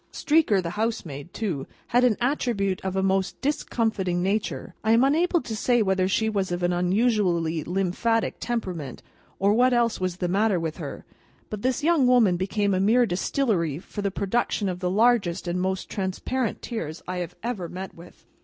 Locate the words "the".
0.63-0.71, 10.17-10.27, 14.01-14.09, 14.79-14.89